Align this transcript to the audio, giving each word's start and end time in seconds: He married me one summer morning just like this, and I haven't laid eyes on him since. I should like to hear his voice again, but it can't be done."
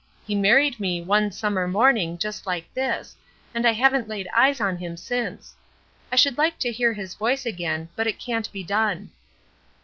He 0.25 0.33
married 0.33 0.79
me 0.79 0.99
one 0.99 1.31
summer 1.31 1.67
morning 1.67 2.17
just 2.17 2.47
like 2.47 2.73
this, 2.73 3.15
and 3.53 3.67
I 3.67 3.73
haven't 3.73 4.07
laid 4.07 4.27
eyes 4.35 4.59
on 4.59 4.75
him 4.77 4.97
since. 4.97 5.53
I 6.11 6.15
should 6.15 6.39
like 6.39 6.57
to 6.61 6.71
hear 6.71 6.93
his 6.93 7.13
voice 7.13 7.45
again, 7.45 7.87
but 7.95 8.07
it 8.07 8.17
can't 8.17 8.51
be 8.51 8.63
done." 8.63 9.11